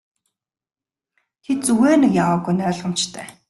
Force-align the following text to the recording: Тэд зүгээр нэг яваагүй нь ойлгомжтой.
Тэд 1.43 1.59
зүгээр 1.65 1.95
нэг 2.01 2.11
яваагүй 2.23 2.53
нь 2.55 2.65
ойлгомжтой. 2.67 3.27